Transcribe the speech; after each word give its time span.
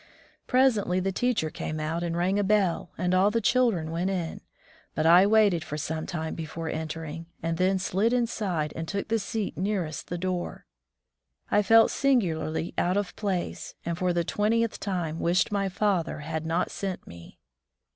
Presently 0.47 0.99
the 0.99 1.11
teacher 1.11 1.51
came 1.51 1.79
out 1.79 2.01
and 2.01 2.17
rang 2.17 2.39
a 2.39 2.43
bell, 2.43 2.89
and 2.97 3.13
all 3.13 3.29
the 3.29 3.39
children 3.39 3.91
went 3.91 4.09
in, 4.09 4.41
but 4.95 5.05
I 5.05 5.27
waited 5.27 5.63
for 5.63 5.77
some 5.77 6.07
time 6.07 6.33
before 6.33 6.67
entering, 6.69 7.27
and 7.43 7.57
then 7.59 7.77
slid 7.77 8.11
inside 8.11 8.73
and 8.75 8.87
took 8.87 9.09
the 9.09 9.19
seat 9.19 9.55
nearest 9.59 10.07
the 10.07 10.17
door. 10.17 10.65
I 11.51 11.61
felt 11.61 11.91
singularly 11.91 12.73
out 12.79 12.97
of 12.97 13.15
place, 13.15 13.75
and 13.85 13.95
for 13.95 14.11
the 14.11 14.23
twentieth 14.23 14.79
time 14.79 15.19
wished 15.19 15.51
my 15.51 15.69
father 15.69 16.21
had 16.21 16.47
not 16.47 16.71
sent 16.71 17.05
me. 17.05 17.37